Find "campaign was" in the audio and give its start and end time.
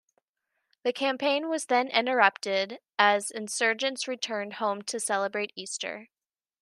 0.93-1.67